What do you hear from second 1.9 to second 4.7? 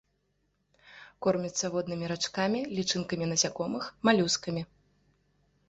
рачкамі, лічынкамі насякомых, малюскамі.